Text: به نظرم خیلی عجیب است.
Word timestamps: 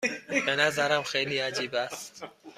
به 0.45 0.55
نظرم 0.55 1.03
خیلی 1.03 1.37
عجیب 1.39 1.75
است. 1.75 2.23